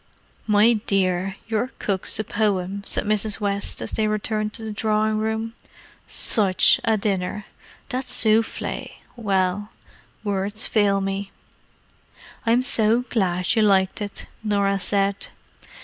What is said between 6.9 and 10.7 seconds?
dinner! That souffle—well, words